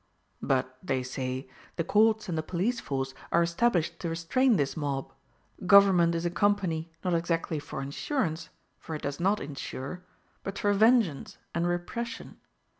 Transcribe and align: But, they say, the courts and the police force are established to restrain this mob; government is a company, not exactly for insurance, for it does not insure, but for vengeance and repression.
But, 0.41 0.79
they 0.81 1.03
say, 1.03 1.47
the 1.75 1.83
courts 1.83 2.27
and 2.27 2.35
the 2.35 2.41
police 2.41 2.79
force 2.79 3.13
are 3.31 3.43
established 3.43 3.99
to 3.99 4.09
restrain 4.09 4.55
this 4.55 4.75
mob; 4.75 5.13
government 5.67 6.15
is 6.15 6.25
a 6.25 6.31
company, 6.31 6.91
not 7.03 7.13
exactly 7.13 7.59
for 7.59 7.83
insurance, 7.83 8.49
for 8.79 8.95
it 8.95 9.03
does 9.03 9.19
not 9.19 9.39
insure, 9.39 10.03
but 10.41 10.57
for 10.57 10.73
vengeance 10.73 11.37
and 11.53 11.67
repression. 11.67 12.39